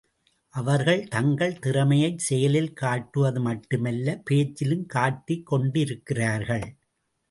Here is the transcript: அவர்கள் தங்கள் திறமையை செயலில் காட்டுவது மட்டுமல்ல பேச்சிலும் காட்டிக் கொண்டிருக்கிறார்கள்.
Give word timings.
அவர்கள் 0.53 1.07
தங்கள் 1.07 1.59
திறமையை 1.59 2.17
செயலில் 2.17 2.73
காட்டுவது 2.73 3.39
மட்டுமல்ல 3.39 4.21
பேச்சிலும் 4.23 4.85
காட்டிக் 4.85 5.45
கொண்டிருக்கிறார்கள். 5.45 6.67